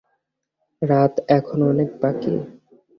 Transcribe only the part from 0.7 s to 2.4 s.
রাত এখনও অনেক বাকি।